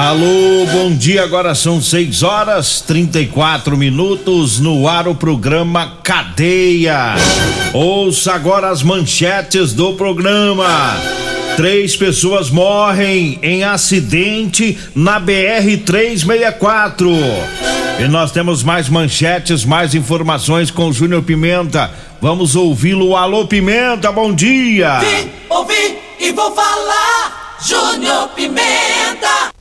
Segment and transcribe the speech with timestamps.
[0.00, 1.22] Alô, bom dia.
[1.22, 7.16] Agora são 6 horas 34 minutos no ar o programa Cadeia.
[7.74, 10.96] Ouça agora as manchetes do programa.
[11.54, 17.10] Três pessoas morrem em acidente na BR 364.
[18.02, 21.90] E nós temos mais manchetes, mais informações com o Júnior Pimenta.
[22.22, 23.14] Vamos ouvi-lo.
[23.14, 24.98] Alô, Pimenta, bom dia.
[25.00, 27.58] Vim, ouvi e vou falar.
[27.62, 29.59] Júnior Pimenta.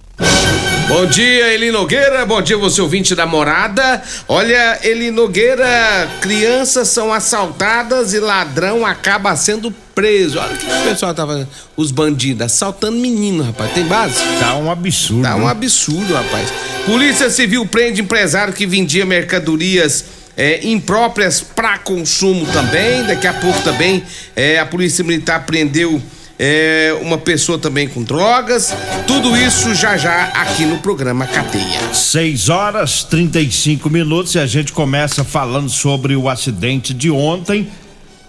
[0.89, 2.25] Bom dia, Eli Nogueira.
[2.25, 4.01] Bom dia, você ouvinte da morada.
[4.27, 10.39] Olha, Eli Nogueira, crianças são assaltadas e ladrão acaba sendo preso.
[10.39, 11.47] Olha o que o pessoal tá fazendo.
[11.77, 13.71] Os bandidos assaltando menino, rapaz.
[13.71, 14.15] Tem base?
[14.39, 15.21] Tá um absurdo.
[15.21, 15.51] Tá um né?
[15.51, 16.49] absurdo, rapaz.
[16.85, 23.03] Polícia Civil prende empresário que vendia mercadorias é, impróprias para consumo também.
[23.03, 24.03] Daqui a pouco também
[24.35, 26.01] é, a Polícia Militar prendeu
[26.41, 28.73] é, uma pessoa também com drogas.
[29.05, 31.93] Tudo isso já já aqui no programa Cadeia.
[31.93, 37.69] 6 horas 35 minutos e a gente começa falando sobre o acidente de ontem.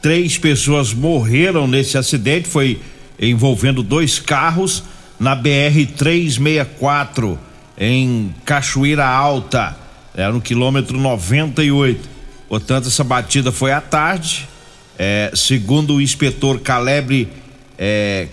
[0.03, 2.81] Três pessoas morreram nesse acidente, foi
[3.21, 4.83] envolvendo dois carros
[5.19, 7.39] na BR 364
[7.79, 9.77] em Cachoeira Alta,
[10.17, 12.09] é, no quilômetro 98.
[12.49, 14.49] Portanto, essa batida foi à tarde.
[14.99, 17.29] É, segundo o inspetor Calebre
[17.81, 18.29] é,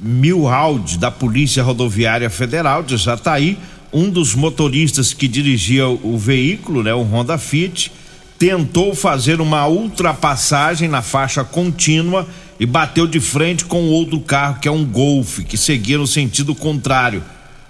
[0.00, 3.56] Milhald, da Polícia Rodoviária Federal de Jataí,
[3.92, 7.92] um dos motoristas que dirigia o veículo, né, o Honda Fit,
[8.36, 12.26] tentou fazer uma ultrapassagem na faixa contínua
[12.58, 16.52] e bateu de frente com outro carro, que é um Golf, que seguia no sentido
[16.52, 17.22] contrário.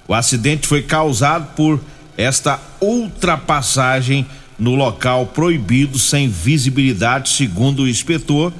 [0.08, 1.78] O acidente foi causado por
[2.16, 4.26] esta ultrapassagem
[4.58, 8.52] no local proibido, sem visibilidade, segundo o inspetor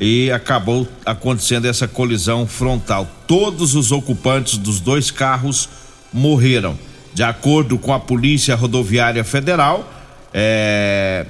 [0.00, 3.06] e acabou acontecendo essa colisão frontal.
[3.26, 5.68] Todos os ocupantes dos dois carros
[6.12, 6.78] morreram.
[7.12, 9.92] De acordo com a Polícia Rodoviária Federal,
[10.32, 11.26] é,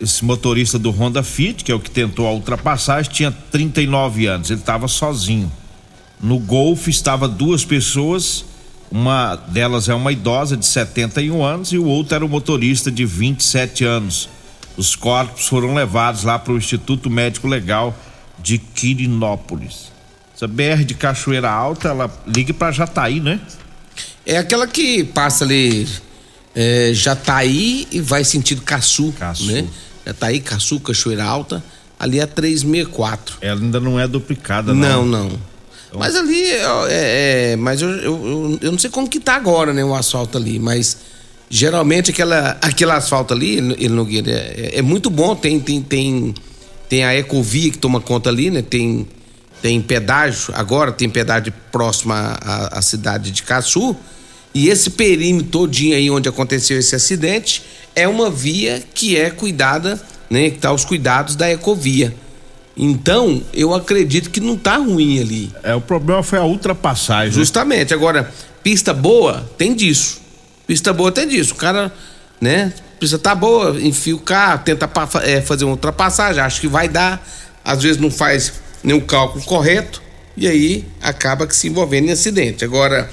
[0.00, 4.50] esse motorista do Honda Fit, que é o que tentou a ultrapassagem, tinha 39 anos.
[4.50, 5.52] Ele estava sozinho.
[6.18, 8.46] No Golf estava duas pessoas,
[8.90, 13.04] uma delas é uma idosa de 71 anos e o outro era um motorista de
[13.04, 14.28] 27 anos.
[14.76, 17.94] Os corpos foram levados lá para o Instituto Médico Legal
[18.46, 19.90] de Quirinópolis.
[20.36, 23.40] Essa BR de Cachoeira Alta, ela liga para Jataí, né?
[24.24, 25.88] É aquela que passa ali
[26.54, 29.46] é, Jataí e vai sentido Caçu, Caçu.
[29.50, 29.66] né?
[30.06, 31.64] Jataí, Caçu, Cachoeira Alta,
[31.98, 33.38] ali é 364.
[33.40, 35.28] Ela ainda não é duplicada, Não, não.
[35.30, 35.38] não.
[35.98, 39.34] Mas ali é, é- é- mas eu, eu, eu, eu não sei como que tá
[39.34, 40.98] agora, né, o asfalto ali, mas
[41.50, 46.34] geralmente aquela, aquele asfalto ali, ele Nogueira, é, é muito bom, tem, tem, tem,
[46.88, 49.06] tem a Ecovia que toma conta ali, né, tem,
[49.62, 53.96] tem pedágio, agora tem pedágio próximo à, à- cidade de Caçu,
[54.54, 57.62] e esse perímetro todinho aí onde aconteceu esse acidente
[57.94, 62.14] é uma via que é cuidada, né, que tá os cuidados da Ecovia.
[62.76, 65.50] Então, eu acredito que não tá ruim ali.
[65.62, 67.30] É, o problema foi a ultrapassagem.
[67.30, 67.34] né?
[67.34, 67.94] Justamente.
[67.94, 68.30] Agora,
[68.62, 70.20] pista boa, tem disso.
[70.66, 71.54] Pista boa tem disso.
[71.54, 71.90] O cara,
[72.38, 72.74] né?
[72.98, 74.90] Pista tá boa, enfia o carro, tenta
[75.22, 77.26] é, fazer uma ultrapassagem, acha que vai dar,
[77.64, 80.02] às vezes não faz nenhum cálculo correto,
[80.36, 82.64] e aí acaba que se envolvendo em acidente.
[82.64, 83.10] Agora,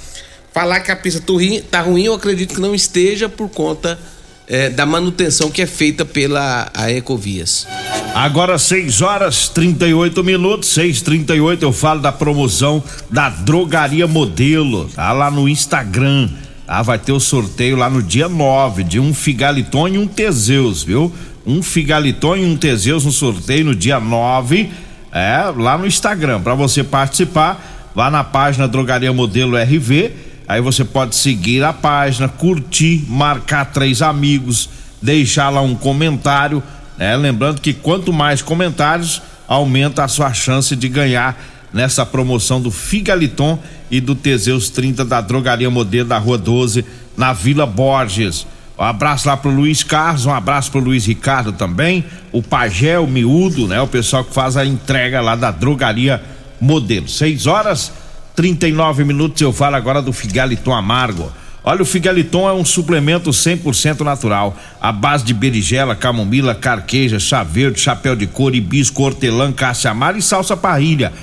[0.54, 4.00] falar que a pista tá ruim, tá eu acredito que não esteja por conta
[4.48, 7.68] é, da manutenção que é feita pela a Ecovias.
[8.14, 15.32] Agora 6 horas 38 minutos, 6:38 eu falo da promoção da Drogaria Modelo, tá lá
[15.32, 16.30] no Instagram.
[16.66, 16.82] Tá?
[16.82, 21.14] Vai ter o sorteio lá no dia 9 de um Figaliton e um Teseus, viu?
[21.46, 24.70] Um Figaliton e um Teseus no sorteio no dia 9,
[25.12, 26.42] é, lá no Instagram.
[26.42, 30.12] Para você participar, vá na página Drogaria Modelo RV,
[30.48, 34.70] aí você pode seguir a página, curtir, marcar três amigos,
[35.02, 36.64] deixar lá um comentário
[36.98, 37.16] Né?
[37.18, 41.38] Lembrando que quanto mais comentários, aumenta a sua chance de ganhar
[41.74, 43.58] nessa promoção do Figaliton
[43.90, 46.86] e do Teseus 30 da Drogaria Modelo da Rua 12,
[47.18, 48.46] na Vila Borges.
[48.78, 53.08] Um abraço lá pro Luiz Carlos, um abraço pro Luiz Ricardo também, o Pagé, o
[53.08, 53.80] Miúdo, né?
[53.82, 56.22] O pessoal que faz a entrega lá da Drogaria
[56.60, 57.08] Modelo.
[57.08, 57.92] 6 horas
[58.36, 61.32] 39 minutos eu falo agora do Figaliton Amargo.
[61.64, 67.42] Olha, o Figaliton é um suplemento 100% natural, à base de berigela, camomila, carqueja, chá
[67.42, 71.14] verde, chapéu de couro, hibisco, hortelã, caça-amara e salsa parrilha.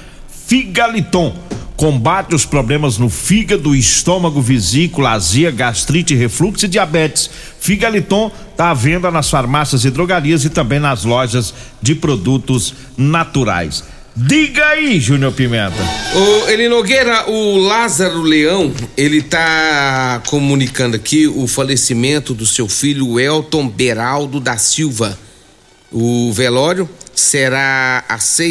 [0.51, 1.33] Figaliton
[1.77, 7.31] combate os problemas no fígado, estômago, vesícula, azia, gastrite, refluxo e diabetes.
[7.61, 13.85] Figaliton está à venda nas farmácias e drogarias e também nas lojas de produtos naturais.
[14.17, 15.77] Diga aí, Júnior Pimenta.
[16.17, 23.21] O Eli Nogueira, o Lázaro Leão, ele tá comunicando aqui o falecimento do seu filho
[23.21, 25.17] Elton Beraldo da Silva.
[25.93, 26.91] O velório
[27.21, 28.05] será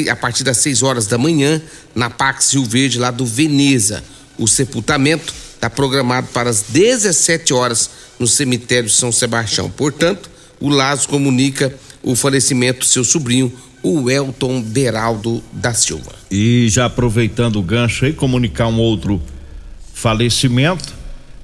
[0.10, 1.62] a partir das 6 horas da manhã
[1.96, 4.04] na Pax Rio Verde, lá do Veneza.
[4.38, 9.70] O sepultamento está programado para as 17 horas no cemitério São Sebastião.
[9.70, 10.30] Portanto,
[10.60, 13.52] o Lázaro comunica o falecimento do seu sobrinho,
[13.82, 16.14] o Elton Beraldo da Silva.
[16.30, 19.22] E já aproveitando o gancho aí, comunicar um outro
[19.94, 20.94] falecimento.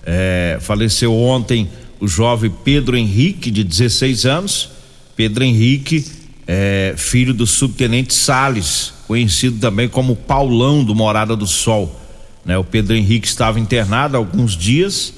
[0.06, 1.70] É, faleceu ontem
[2.00, 4.70] o jovem Pedro Henrique, de 16 anos.
[5.16, 6.06] Pedro Henrique,
[6.48, 12.00] é, filho do subtenente Sales, conhecido também como Paulão do Morada do Sol.
[12.44, 12.58] Né?
[12.58, 15.14] O Pedro Henrique estava internado há alguns dias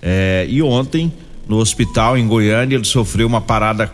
[0.00, 1.12] é, e ontem,
[1.48, 3.90] no hospital em Goiânia, ele sofreu uma parada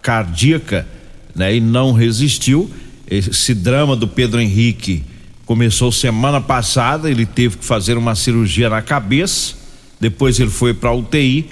[0.00, 0.86] cardíaca
[1.34, 1.56] né?
[1.56, 2.70] E não resistiu.
[3.10, 5.02] Esse drama do Pedro Henrique
[5.44, 9.54] começou semana passada, ele teve que fazer uma cirurgia na cabeça,
[10.00, 11.46] depois ele foi para UTI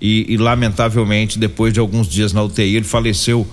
[0.00, 3.46] e, e, lamentavelmente depois de alguns dias na UTI ele faleceu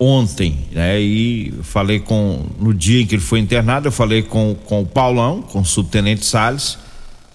[0.00, 0.98] ontem, né?
[0.98, 4.86] E falei com no dia em que ele foi internado, eu falei com, com o
[4.86, 6.78] Paulão, com o subtenente Salles,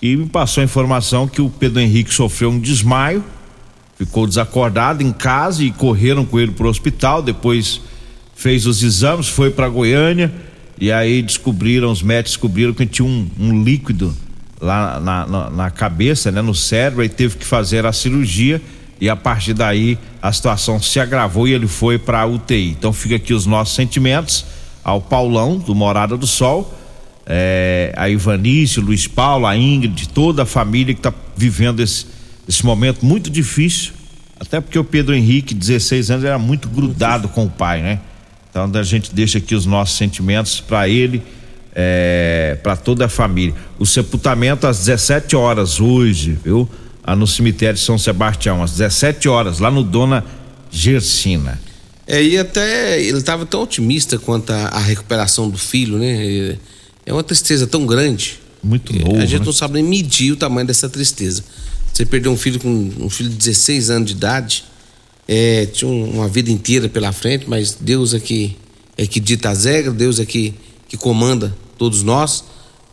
[0.01, 3.23] e me passou a informação que o Pedro Henrique sofreu um desmaio,
[3.95, 7.21] ficou desacordado em casa e correram com ele para o hospital.
[7.21, 7.81] Depois
[8.35, 10.33] fez os exames, foi para Goiânia
[10.77, 14.13] e aí descobriram, os médicos descobriram que tinha um, um líquido
[14.59, 18.61] lá na, na, na, cabeça, né, no cérebro, e teve que fazer a cirurgia
[18.99, 22.71] e a partir daí a situação se agravou e ele foi para UTI.
[22.71, 24.45] Então fica aqui os nossos sentimentos
[24.83, 26.73] ao Paulão do Morada do Sol,
[27.25, 32.15] é, a Ivanice, Luiz Paulo, a Ingrid, toda a família que está vivendo esse
[32.47, 33.93] esse momento muito difícil,
[34.39, 37.99] até porque o Pedro Henrique, 16 anos, era muito grudado com o pai, né?
[38.49, 41.21] Então a gente deixa aqui os nossos sentimentos para ele,
[41.73, 43.53] é, para toda a família.
[43.77, 46.69] O sepultamento às 17 horas hoje, viu?
[47.05, 50.25] Lá no cemitério de São Sebastião, às 17 horas, lá no Dona
[50.71, 51.59] Gersina.
[52.07, 56.57] É, e até ele estava tão otimista quanto a, a, recuperação do filho, né?
[57.05, 58.39] É uma tristeza tão grande.
[58.63, 59.17] Muito novo.
[59.17, 59.45] A gente né?
[59.45, 61.43] não sabe nem medir o tamanho dessa tristeza.
[61.91, 62.69] Você perdeu um filho com
[62.99, 64.65] um filho de 16 anos de idade,
[65.27, 68.57] é, tinha uma vida inteira pela frente, mas Deus é que,
[68.97, 70.53] é que dita as regras, Deus é que,
[70.87, 72.43] que comanda todos nós.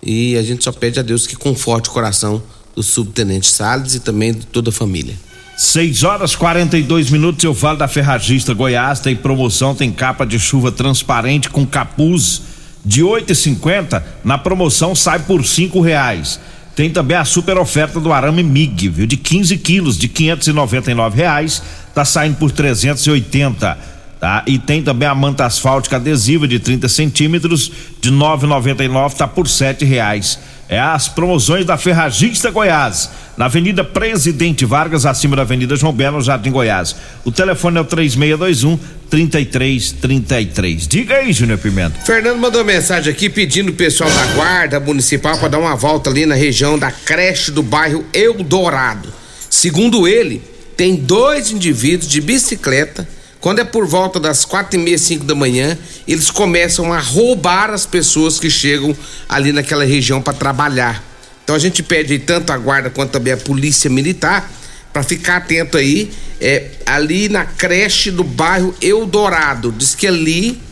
[0.02, 2.42] E a gente só pede a Deus que conforte o coração
[2.74, 5.14] do subtenente Salles e também de toda a família.
[5.56, 10.72] 6 horas 42 minutos, eu falo da Ferragista Goiás, tem promoção, tem capa de chuva
[10.72, 12.42] transparente com capuz
[12.84, 16.40] de 8,50, na promoção sai por cinco reais.
[16.74, 19.06] Tem também a super oferta do arame MIG, viu?
[19.06, 21.62] De 15 quilos, de 599 reais,
[21.94, 23.78] tá saindo por 380,
[24.18, 24.42] tá?
[24.46, 29.84] E tem também a manta asfáltica adesiva de 30 centímetros, de 9,99, tá por sete
[29.84, 30.38] reais.
[30.68, 36.20] É as promoções da Ferragista Goiás, na Avenida Presidente Vargas, acima da Avenida João Belo,
[36.22, 36.96] Jardim Goiás.
[37.24, 38.78] O telefone é o 3621
[39.10, 40.88] 3333.
[40.88, 42.00] Diga aí, Júnior Pimenta.
[42.00, 46.24] Fernando mandou mensagem aqui pedindo o pessoal da Guarda Municipal para dar uma volta ali
[46.24, 49.12] na região da creche do bairro Eldorado.
[49.50, 50.42] Segundo ele,
[50.76, 53.06] tem dois indivíduos de bicicleta.
[53.42, 57.70] Quando é por volta das quatro e meia, cinco da manhã, eles começam a roubar
[57.70, 58.96] as pessoas que chegam
[59.28, 61.02] ali naquela região para trabalhar.
[61.42, 64.48] Então a gente pede tanto a guarda quanto também a polícia militar
[64.92, 69.72] para ficar atento aí, é, ali na creche do bairro Eldorado.
[69.72, 70.62] Diz que ali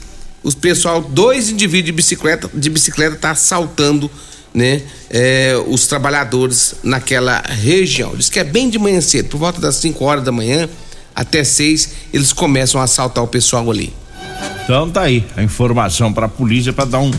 [0.40, 4.08] os pessoal, dois indivíduos de bicicleta, de bicicleta tá assaltando,
[4.54, 8.14] né, é, os trabalhadores naquela região.
[8.14, 10.68] Diz que é bem de manhã cedo, por volta das 5 horas da manhã
[11.14, 13.92] até 6, eles começam a assaltar o pessoal ali.
[14.64, 17.10] Então tá aí a informação para a polícia para dar um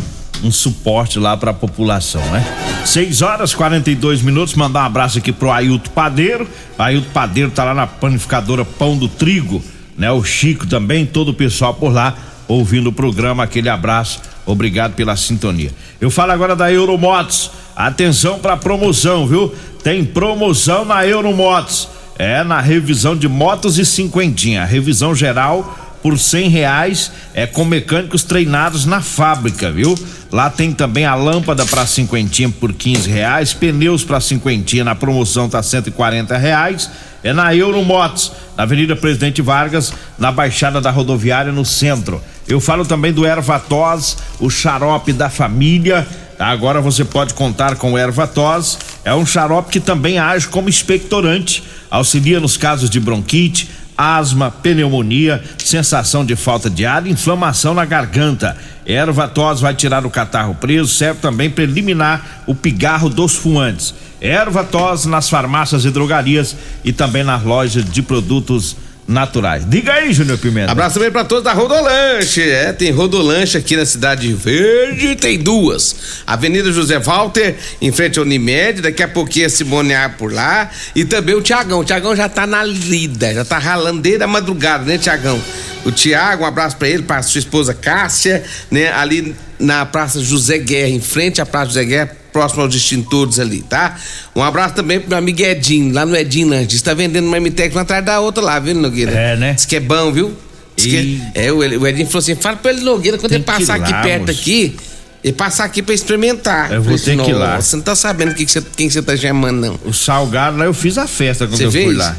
[0.43, 2.45] um suporte lá para a população, né?
[2.85, 6.47] 6 horas 42 minutos, mandar um abraço aqui pro Ailton Padeiro.
[6.77, 9.63] Ailton Padeiro tá lá na panificadora Pão do Trigo,
[9.97, 10.11] né?
[10.11, 12.15] O Chico também, todo o pessoal por lá
[12.47, 13.43] ouvindo o programa.
[13.43, 15.71] Aquele abraço, obrigado pela sintonia.
[15.99, 17.51] Eu falo agora da Euromotos.
[17.75, 19.53] Atenção para promoção, viu?
[19.83, 21.87] Tem promoção na Euromotos.
[22.17, 24.65] É na revisão de motos e cinquentinha.
[24.65, 29.95] Revisão geral por cem reais é com mecânicos treinados na fábrica, viu?
[30.31, 35.47] Lá tem também a lâmpada para cinquentinha por quinze reais, pneus para cinquentinha na promoção
[35.49, 36.89] tá cento e quarenta reais.
[37.23, 42.19] É na Euromotos, na Avenida Presidente Vargas, na Baixada da Rodoviária, no centro.
[42.47, 46.07] Eu falo também do Ervatos, o xarope da família.
[46.41, 48.79] Agora você pode contar com o Ervatos.
[49.05, 53.69] É um xarope que também age como expectorante, auxilia nos casos de bronquite
[54.01, 58.57] asma, pneumonia, sensação de falta de ar, inflamação na garganta.
[58.83, 63.93] Erva tos vai tirar o catarro preso, serve também para eliminar o pigarro dos fumantes.
[64.19, 68.75] Erva tos nas farmácias e drogarias e também nas lojas de produtos
[69.07, 69.63] naturais.
[69.67, 70.71] Diga aí, Júnior Pimenta.
[70.71, 72.41] Abraço também pra todos da Rodolanche.
[72.41, 75.95] É, tem Rodolanche aqui na Cidade Verde, tem duas.
[76.25, 80.69] Avenida José Walter, em frente ao Unimed, daqui a pouquinho a Simone A por lá.
[80.95, 81.79] E também o Tiagão.
[81.79, 85.41] O Tiagão já tá na lida, já tá ralando desde a madrugada, né, Tiagão?
[85.83, 90.59] O Tiago, um abraço para ele, para sua esposa Cássia, né, ali na Praça José
[90.59, 93.97] Guerra, em frente à Praça José Guerra, próximo aos extintores ali, tá?
[94.35, 96.75] Um abraço também pro meu amigo Edinho, lá no Edinho Lanches.
[96.75, 99.11] Está vendendo uma MTEC uma atrás da outra lá, viu, Nogueira?
[99.11, 99.53] É, né?
[99.53, 100.33] Diz que é bom, viu?
[100.75, 103.45] Diz que é, é, o Edinho falou assim: fala pra ele, Nogueira, quando Tem ele
[103.45, 104.39] passar ir aqui lá, perto moço.
[104.39, 104.75] aqui.
[105.23, 106.71] Ele passar aqui pra experimentar.
[106.71, 107.55] Eu vou ter que ir lá.
[107.55, 109.79] "Nossa, Você não tá sabendo que que você- quem você tá chamando, não.
[109.85, 111.97] O salgado lá eu fiz a festa quando Você eu fui fez?
[111.97, 112.15] lá.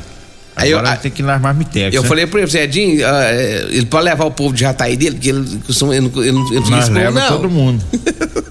[0.54, 1.94] Aí eu- Agora a- tem que ir nas marmitex.
[1.94, 2.08] Eu né?
[2.08, 5.28] falei pro ele, Edinho, ah, é, ele pode levar o povo de Jataí dele, porque
[5.30, 5.40] ele.
[5.40, 7.28] Ele, ele, ele não Nós leva não.
[7.28, 7.82] todo mundo.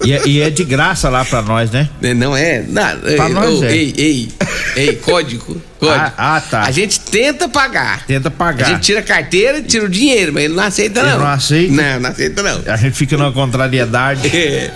[0.04, 1.88] e, é, e é de graça lá pra nós, né?
[2.00, 2.64] Né, Não é?
[2.68, 2.82] Não,
[3.16, 3.72] Pra ei, nós ô, é.
[3.72, 4.28] Ei, ei,
[4.76, 5.60] ei, código.
[5.82, 6.12] Código.
[6.16, 6.62] Ah, ah, tá.
[6.62, 8.06] A gente tenta pagar.
[8.06, 8.66] Tenta pagar.
[8.66, 11.18] A gente tira a carteira e tira o dinheiro, mas ele não aceita, Ele não.
[11.18, 11.72] não aceita?
[11.74, 12.72] Não, não aceita, não.
[12.72, 14.30] A gente fica numa contrariedade.
[14.42, 14.72] É.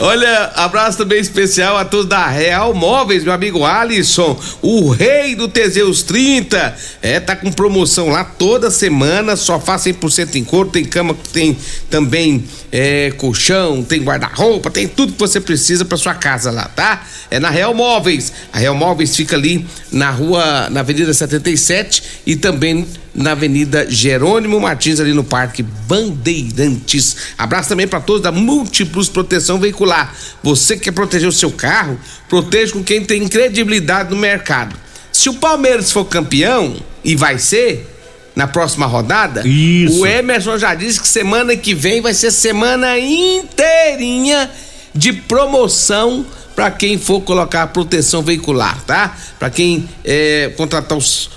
[0.00, 5.48] Olha, abraço também especial a todos da Real Móveis, meu amigo Alisson, o rei do
[5.48, 6.76] Teseus 30.
[7.02, 11.56] É, tá com promoção lá toda semana, sofá 100% em couro, tem cama, tem
[11.88, 17.04] também é, colchão, tem guarda-roupa, tem tudo que você precisa para sua casa lá, tá?
[17.30, 18.32] É na Real Móveis.
[18.52, 20.39] A Real Móveis fica ali na rua,
[20.70, 27.16] na Avenida 77 e também na Avenida Jerônimo Martins, ali no Parque Bandeirantes.
[27.36, 30.14] Abraço também para todos da Múltiplos Proteção Veicular.
[30.42, 34.76] Você que quer proteger o seu carro, proteja com quem tem credibilidade no mercado.
[35.12, 37.88] Se o Palmeiras for campeão, e vai ser,
[38.34, 40.00] na próxima rodada, Isso.
[40.00, 44.50] o Emerson já disse que semana que vem vai ser semana inteirinha
[44.94, 49.16] de promoção para quem for colocar proteção veicular, tá?
[49.38, 51.30] Para quem é, contratar os,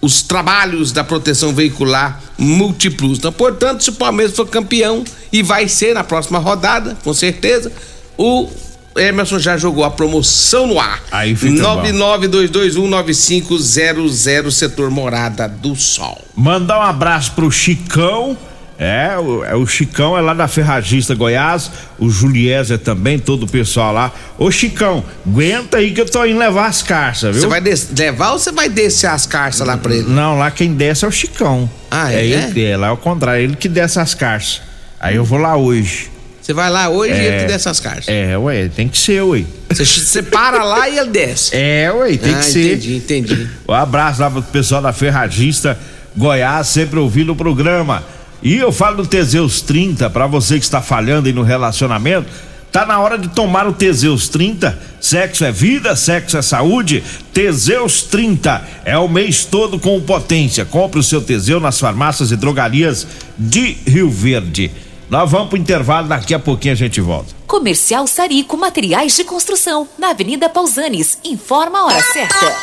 [0.00, 3.18] os trabalhos da proteção veicular múltiplos.
[3.18, 7.70] Então, portanto, se o Palmeiras for campeão e vai ser na próxima rodada, com certeza,
[8.16, 8.48] o
[8.96, 11.00] Emerson já jogou a promoção no ar.
[11.10, 11.82] Aí fica bom.
[11.82, 16.18] 992219500 setor Morada do Sol.
[16.34, 18.36] Mandar um abraço pro Chicão.
[18.82, 23.46] É o, é, o Chicão é lá da Ferragista Goiás, o Juliezer também, todo o
[23.46, 24.10] pessoal lá.
[24.38, 27.42] Ô Chicão, aguenta aí que eu tô indo levar as carças, viu?
[27.42, 27.60] Você vai
[27.94, 30.08] levar ou você vai descer as carças lá pra ele?
[30.08, 31.68] Não, lá quem desce é o Chicão.
[31.90, 32.24] Ah, é?
[32.24, 34.62] ele que é, lá é o contrário, ele que desce as carças.
[34.98, 36.10] Aí eu vou lá hoje.
[36.40, 37.24] Você vai lá hoje e É.
[37.26, 38.08] ele te desce as cartas.
[38.08, 39.44] É, ué, tem que ser, ué.
[39.68, 41.50] Você, você para lá e ele desce.
[41.54, 42.76] É, ué, tem ah, que ser.
[42.76, 43.48] entendi, entendi.
[43.68, 45.78] Um abraço lá pro pessoal da Ferragista
[46.16, 48.02] Goiás, sempre ouvindo o programa.
[48.42, 52.28] E eu falo do Teseus 30, pra você que está falhando aí no relacionamento,
[52.72, 54.78] tá na hora de tomar o Teseus 30.
[54.98, 57.04] Sexo é vida, sexo é saúde.
[57.34, 60.64] Teseus 30 é o mês todo com potência.
[60.64, 63.06] Compre o seu Teseu nas farmácias e drogarias
[63.36, 64.70] de Rio Verde.
[65.10, 67.34] Nós vamos pro intervalo, daqui a pouquinho a gente volta.
[67.46, 71.18] Comercial Sarico Materiais de Construção, na Avenida Pausanes.
[71.24, 72.56] Informa a hora certa.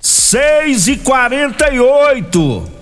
[0.00, 2.81] 6 e 48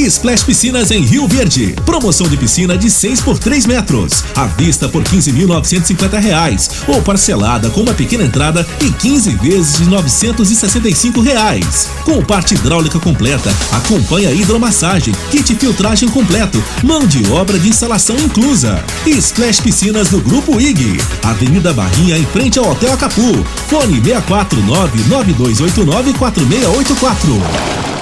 [0.00, 1.74] Splash Piscinas em Rio Verde.
[1.84, 4.24] Promoção de piscina de 6 por 3 metros.
[4.34, 6.70] À vista por 15.950 reais.
[6.88, 11.88] Ou parcelada com uma pequena entrada e 15 vezes de 965 reais.
[12.04, 18.82] Com parte hidráulica completa, acompanha hidromassagem, kit filtragem completo, mão de obra de instalação inclusa.
[19.06, 20.98] Splash Piscinas do Grupo IG.
[21.22, 23.44] Avenida Barrinha em frente ao Hotel Acapu.
[23.68, 28.01] Fone 649 9289 4684.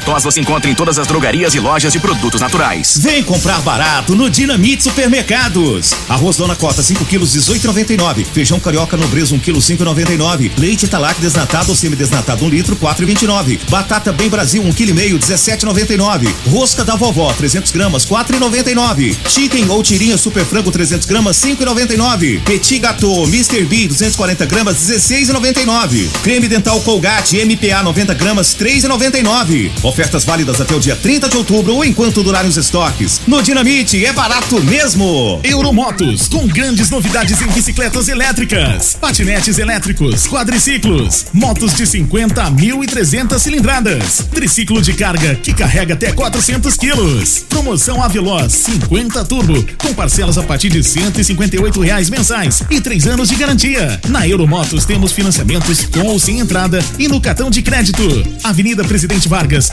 [0.00, 2.96] Ervatós você encontra em todas as drogarias e lojas de produtos naturais.
[3.02, 5.92] Vem comprar barato no Dinamite Supermercados.
[6.08, 8.24] Arroz Dona Cota 5 quilos 18,99.
[8.24, 10.52] Feijão carioca nobreza 1 quilo 5,99.
[10.56, 13.60] Leite Talac desnatado ou semidesnatado 1 litro 4,29.
[13.68, 16.32] Batata Bem Brasil 1 quilo e meio 17,99.
[16.48, 19.14] Rosca da vovó 300 gramas 4,99.
[19.28, 22.42] Chicken ou tirinha super frango 300 gramas 5,99.
[22.42, 23.66] Petit Gâteau Mr.
[23.66, 26.08] B 240 gramas 16,99.
[26.22, 29.70] Creme dental Colgate MPA 90 gramas 3,99.
[29.90, 33.20] Ofertas válidas até o dia 30 de outubro ou enquanto durarem os estoques.
[33.26, 35.40] No Dinamite é barato mesmo.
[35.42, 43.36] Euromotos, com grandes novidades em bicicletas elétricas, patinetes elétricos, quadriciclos, motos de 50 a 1.300
[43.40, 47.44] cilindradas, triciclo de carga que carrega até 400 quilos.
[47.48, 53.28] Promoção Aveloz 50 Turbo, com parcelas a partir de 158 reais mensais e três anos
[53.28, 54.00] de garantia.
[54.08, 58.04] Na Euromotos temos financiamentos com ou sem entrada e no cartão de crédito.
[58.44, 59.72] Avenida Presidente Vargas,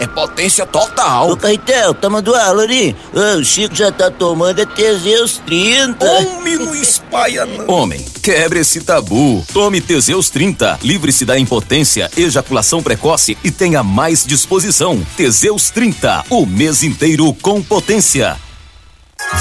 [0.00, 1.30] é potência total.
[1.30, 2.94] Ô, Caetel, tá mandando aula ali.
[3.12, 6.04] O Chico já tá tomando é Teseus 30.
[6.04, 7.68] Homem, não espalha não.
[7.68, 9.44] Homem, quebre esse tabu.
[9.52, 10.78] Tome Teseus 30.
[10.82, 15.04] Livre-se da impotência, ejaculação precoce e tenha mais disposição.
[15.16, 16.24] Teseus 30.
[16.30, 18.36] O mês inteiro com potência.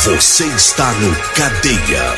[0.03, 2.15] Você está no Cadeia.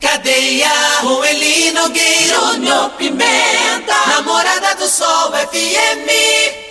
[0.00, 0.68] Cadeia,
[1.00, 6.61] com Elino Gueiro, Pimenta, Namorada do Sol FM.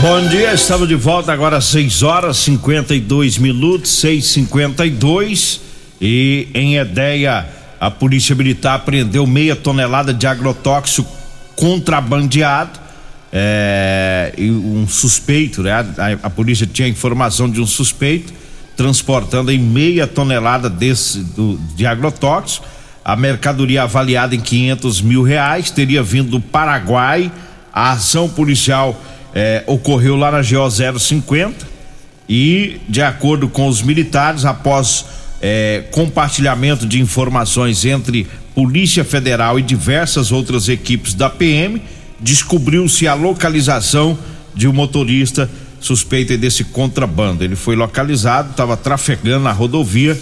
[0.00, 5.60] Bom dia, estamos de volta agora às 6 horas 52 minutos, 6:52
[6.00, 7.46] e em Edéia
[7.80, 11.10] a Polícia Militar apreendeu meia tonelada de agrotóxico
[11.56, 12.78] contrabandeado.
[13.32, 15.72] É, um suspeito, né?
[15.72, 18.32] A, a, polícia tinha informação de um suspeito
[18.76, 22.66] transportando em meia tonelada desse do, de agrotóxico
[23.04, 27.32] a mercadoria avaliada em 500 mil reais teria vindo do Paraguai.
[27.72, 29.00] A ação policial
[29.34, 31.66] eh, ocorreu lá na GO 050
[32.28, 35.06] e, de acordo com os militares, após
[35.40, 41.80] eh, compartilhamento de informações entre Polícia Federal e diversas outras equipes da PM,
[42.20, 44.18] descobriu-se a localização
[44.54, 45.48] de um motorista
[45.80, 47.42] suspeito desse contrabando.
[47.42, 50.18] Ele foi localizado, estava trafegando na rodovia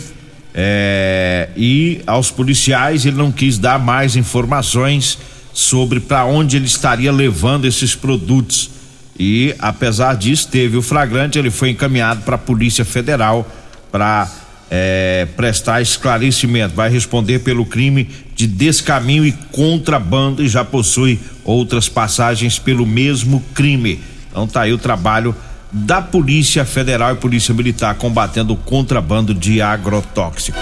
[0.61, 5.17] é, e aos policiais ele não quis dar mais informações
[5.53, 8.69] sobre para onde ele estaria levando esses produtos.
[9.17, 13.49] E apesar disso, teve o flagrante, ele foi encaminhado para a Polícia Federal
[13.93, 14.29] para
[14.69, 16.75] é, prestar esclarecimento.
[16.75, 23.45] Vai responder pelo crime de descaminho e contrabando e já possui outras passagens pelo mesmo
[23.55, 24.01] crime.
[24.29, 25.37] Então tá aí o trabalho
[25.71, 30.59] da Polícia Federal e Polícia Militar combatendo o contrabando de agrotóxico.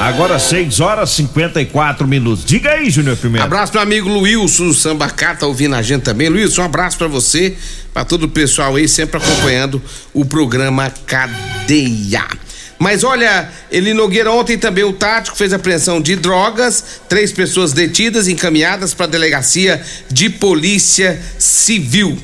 [0.00, 2.44] Agora 6 horas 54 minutos.
[2.44, 3.44] Diga aí, Júnior Pimenta.
[3.44, 6.28] Abraço pro amigo Luilson Sambacá, tá ouvindo a gente também.
[6.28, 7.56] Luilson, um abraço para você,
[7.92, 12.24] para todo o pessoal aí, sempre acompanhando o programa Cadeia.
[12.78, 18.28] Mas olha, ele Nogueira ontem também o tático fez apreensão de drogas, três pessoas detidas
[18.28, 22.18] encaminhadas para a delegacia de polícia civil.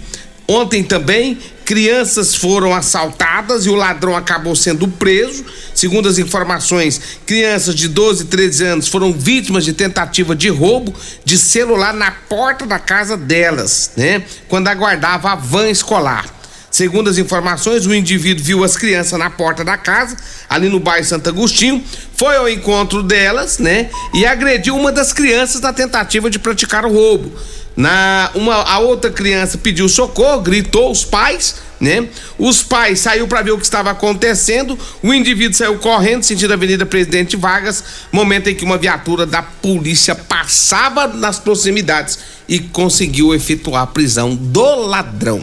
[0.47, 1.39] Ontem também
[1.71, 5.45] crianças foram assaltadas e o ladrão acabou sendo preso.
[5.73, 10.93] Segundo as informações, crianças de 12 e 13 anos foram vítimas de tentativa de roubo
[11.25, 14.25] de celular na porta da casa delas, né?
[14.49, 16.40] Quando aguardava a van escolar.
[16.71, 20.17] Segundo as informações, o indivíduo viu as crianças na porta da casa,
[20.49, 21.83] ali no bairro Santo Agostinho,
[22.15, 23.91] foi ao encontro delas, né?
[24.15, 27.33] E agrediu uma das crianças na tentativa de praticar o roubo.
[27.77, 32.07] Na uma a outra criança pediu socorro, gritou os pais, né?
[32.39, 34.79] Os pais saiu para ver o que estava acontecendo.
[35.03, 39.43] O indivíduo saiu correndo sentido a Avenida Presidente Vargas, momento em que uma viatura da
[39.43, 45.41] polícia passava nas proximidades e conseguiu efetuar a prisão do ladrão.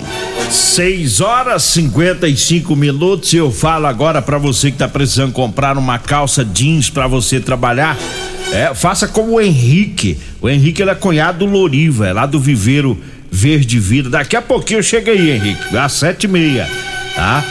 [0.51, 3.33] 6 horas 55 minutos.
[3.33, 7.97] Eu falo agora para você que tá precisando comprar uma calça jeans para você trabalhar.
[8.51, 10.17] É, faça como o Henrique.
[10.41, 12.97] O Henrique ele é cunhado do Loriva, é lá do Viveiro
[13.31, 14.09] Verde Vida.
[14.09, 16.67] Daqui a pouquinho chega aí, Henrique, às sete e meia,
[17.15, 17.43] tá?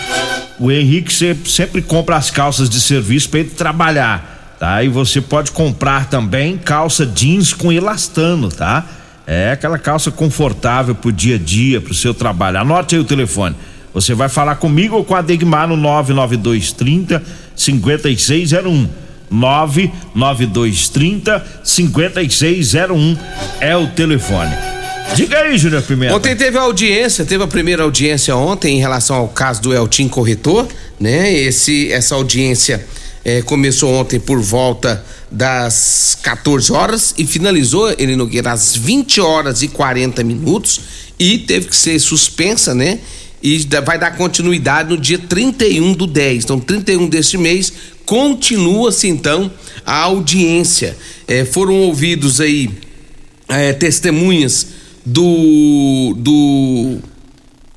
[0.59, 4.83] O Henrique sempre, sempre compra as calças de serviço para ele trabalhar, tá?
[4.83, 8.87] E você pode comprar também calça jeans com elastano, tá?
[9.27, 12.59] É aquela calça confortável pro dia a dia, pro seu trabalho.
[12.59, 13.57] Anote aí o telefone.
[13.93, 17.23] Você vai falar comigo ou com a Degmar no 99230
[17.57, 18.89] 5601.
[19.29, 23.17] 99230 5601
[23.61, 24.76] é o telefone.
[25.14, 26.14] Diga aí, Júnior Pimenta.
[26.14, 30.66] Ontem teve audiência, teve a primeira audiência ontem em relação ao caso do Eltim Corretor,
[31.01, 31.33] né?
[31.33, 32.85] Esse, essa audiência
[33.25, 39.62] eh, começou ontem por volta das 14 horas e finalizou, ele Nogueira, às 20 horas
[39.62, 40.81] e 40 minutos
[41.19, 43.01] e teve que ser suspensa, né?
[43.42, 46.45] E vai dar continuidade no dia 31 do 10.
[46.45, 47.73] Então, 31 deste mês,
[48.05, 49.51] continua-se então
[49.85, 50.97] a audiência.
[51.27, 52.71] Eh, foram ouvidos aí
[53.49, 54.76] eh, testemunhas
[55.07, 56.99] do, do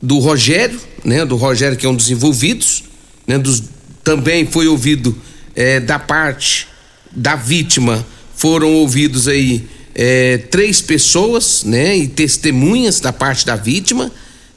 [0.02, 1.26] do Rogério, né?
[1.26, 2.84] Do Rogério que é um dos envolvidos,
[3.28, 3.38] né?
[3.38, 3.64] Dos,
[4.04, 5.16] também foi ouvido
[5.56, 6.68] eh, da parte
[7.12, 8.06] da vítima
[8.40, 11.98] foram ouvidos aí eh, três pessoas, né?
[11.98, 14.10] E testemunhas da parte da vítima,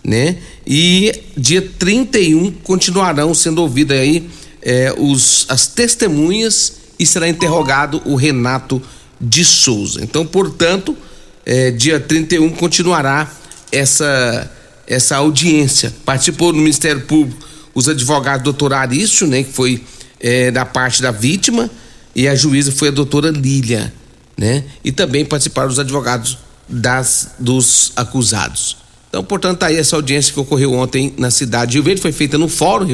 [0.04, 0.36] né?
[0.64, 4.30] E dia 31 continuarão sendo ouvidas aí
[4.62, 8.80] eh, os, as testemunhas e será interrogado o Renato
[9.20, 10.00] de Souza.
[10.04, 10.96] Então, portanto,
[11.44, 13.30] eh, dia 31 continuará
[13.70, 14.50] essa
[14.86, 15.92] essa audiência.
[16.04, 19.82] Participou no Ministério Público os advogados doutor Arício, né, que foi
[20.20, 21.70] eh, da parte da vítima,
[22.14, 23.92] e a juíza foi a doutora Lília,
[24.36, 24.64] né?
[24.84, 28.76] E também participaram os advogados das dos acusados.
[29.08, 32.12] Então, portanto, tá aí essa audiência que ocorreu ontem na cidade de Rio Verde, foi
[32.12, 32.86] feita no fórum,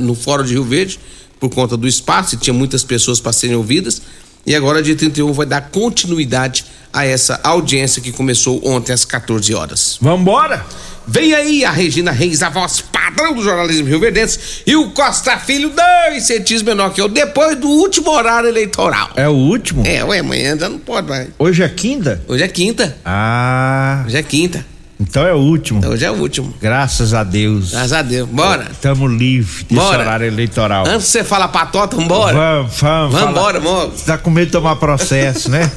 [0.00, 0.98] no fórum de Rio Verde,
[1.40, 4.02] por conta do espaço, e tinha muitas pessoas para serem ouvidas.
[4.46, 9.54] E agora, dia 31, vai dar continuidade a essa audiência que começou ontem às 14
[9.54, 9.98] horas.
[10.00, 10.64] Vambora!
[11.06, 15.70] Vem aí a Regina Reis, a voz padrão do jornalismo rio-verdense, e o Costa Filho,
[15.70, 19.10] dois centímetros menor que eu, depois do último horário eleitoral.
[19.16, 19.82] É o último?
[19.84, 21.28] É, ué, amanhã já não pode mais.
[21.38, 22.22] Hoje é quinta?
[22.28, 22.96] Hoje é quinta.
[23.04, 24.04] Ah.
[24.06, 24.64] Hoje é quinta.
[25.08, 25.78] Então é o último.
[25.80, 26.52] Então hoje é o último.
[26.60, 27.72] Graças a Deus.
[27.72, 28.28] Graças a Deus.
[28.28, 28.68] Bora.
[28.70, 29.98] Estamos livres desse Bora.
[30.00, 30.86] horário eleitoral.
[30.86, 32.32] Antes de você falar patota, vambora.
[32.34, 33.14] Vamos, vamos.
[33.20, 34.00] Fala- vamos.
[34.00, 35.70] Você tá com medo de tomar processo, né?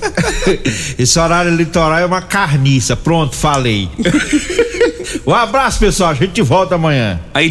[0.98, 2.96] Esse horário eleitoral é uma carniça.
[2.96, 3.90] Pronto, falei.
[5.26, 6.12] um abraço, pessoal.
[6.12, 7.20] A gente volta amanhã.
[7.34, 7.44] Aí